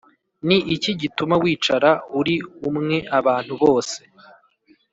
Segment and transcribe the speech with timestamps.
[0.47, 1.89] Ni iki gituma wicara
[2.19, 2.35] uri
[2.69, 3.97] umwe abantu bose‽